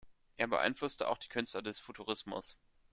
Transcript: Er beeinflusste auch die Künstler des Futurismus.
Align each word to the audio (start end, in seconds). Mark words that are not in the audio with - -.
Er 0.37 0.47
beeinflusste 0.47 1.07
auch 1.07 1.19
die 1.19 1.27
Künstler 1.29 1.61
des 1.61 1.79
Futurismus. 1.79 2.57